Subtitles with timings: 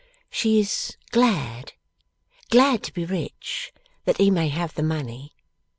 [0.31, 1.73] 'She is glad,
[2.49, 3.71] glad, to be rich,
[4.05, 5.31] that he may have the money.